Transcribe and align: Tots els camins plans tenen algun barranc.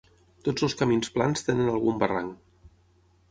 Tots 0.45 0.63
els 0.67 0.75
camins 0.79 1.11
plans 1.17 1.45
tenen 1.49 1.69
algun 1.73 1.99
barranc. 2.05 2.71